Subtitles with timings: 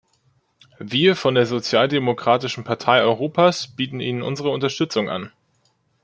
[0.79, 5.31] Wir von der Sozialdemokratischen Partei Europas bieten Ihnen unsere Unterstützung an.